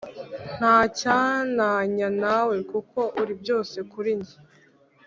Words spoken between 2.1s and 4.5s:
nawe kuko uribyose kurinjye